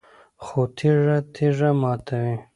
خو 0.43 0.61
تیږه 0.77 1.17
تیږه 1.33 1.69
ماتوي 1.81 2.33